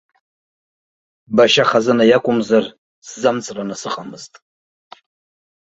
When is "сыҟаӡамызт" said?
3.81-4.33